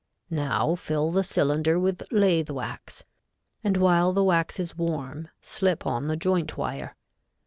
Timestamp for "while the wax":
3.77-4.59